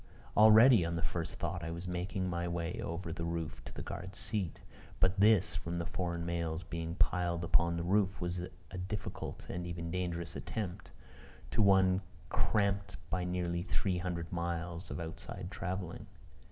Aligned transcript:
Already, 0.35 0.83
on 0.83 0.95
the 0.95 1.03
first 1.03 1.35
thought, 1.35 1.63
I 1.63 1.69
was 1.69 1.87
making 1.87 2.27
my 2.27 2.47
way 2.47 2.81
over 2.81 3.13
the 3.13 3.23
roof 3.23 3.63
to 3.65 3.71
the 3.75 3.83
guard's 3.83 4.17
seat. 4.17 4.59
But 4.99 5.19
this, 5.19 5.55
from 5.55 5.77
the 5.77 5.85
foreign 5.85 6.25
mails 6.25 6.63
being 6.63 6.95
piled 6.95 7.43
upon 7.43 7.77
the 7.77 7.83
roof, 7.83 8.19
was 8.19 8.41
a 8.71 8.77
difficult, 8.79 9.45
and 9.47 9.67
even 9.67 9.91
dangerous 9.91 10.35
attempt, 10.35 10.89
to 11.51 11.61
one 11.61 12.01
cramped 12.29 12.97
by 13.11 13.23
nearly 13.23 13.61
three 13.61 13.99
hundred 13.99 14.31
miles 14.31 14.89
of 14.89 14.99
outside 14.99 15.49
travelling. 15.51 16.07